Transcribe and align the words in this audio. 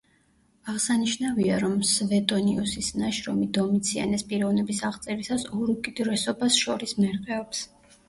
აღსანიშნავია, 0.71 1.59
რომ 1.63 1.75
სვეტონიუსის 1.89 2.91
ნაშრომი 3.03 3.47
დომიციანეს 3.59 4.27
პიროვნების 4.35 4.83
აღწერისას 4.93 5.49
ორ 5.63 5.77
უკიდურესობას 5.79 6.63
შორის 6.67 7.01
მერყეობს. 7.07 7.67